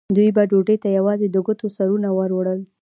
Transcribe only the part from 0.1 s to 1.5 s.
دوی به ډوډۍ ته یوازې د